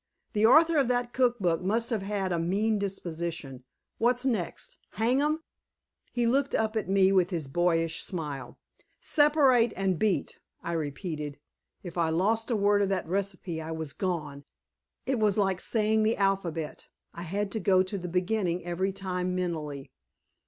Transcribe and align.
"The 0.33 0.47
author 0.47 0.77
of 0.77 0.87
that 0.87 1.13
cook 1.13 1.37
book 1.37 1.61
must 1.61 1.91
have 1.91 2.01
had 2.01 2.31
a 2.31 2.39
mean 2.39 2.79
disposition. 2.79 3.65
What's 3.99 4.25
next? 4.25 4.79
Hang 4.93 5.19
them?" 5.19 5.43
He 6.11 6.25
looked 6.25 6.55
up 6.55 6.75
at 6.75 6.89
me 6.89 7.11
with 7.11 7.29
his 7.29 7.47
boyish 7.47 8.03
smile. 8.03 8.57
"Separate 8.99 9.73
and 9.75 9.99
beat," 9.99 10.39
I 10.63 10.71
repeated. 10.71 11.37
If 11.83 11.99
I 11.99 12.09
lost 12.09 12.49
a 12.49 12.55
word 12.55 12.81
of 12.81 12.89
that 12.89 13.07
recipe 13.07 13.61
I 13.61 13.69
was 13.69 13.93
gone. 13.93 14.43
It 15.05 15.19
was 15.19 15.37
like 15.37 15.61
saying 15.61 16.01
the 16.01 16.17
alphabet; 16.17 16.87
I 17.13 17.21
had 17.21 17.51
to 17.51 17.59
go 17.59 17.83
to 17.83 17.95
the 17.99 18.09
beginning 18.09 18.65
every 18.65 18.91
time 18.91 19.35
mentally. 19.35 19.91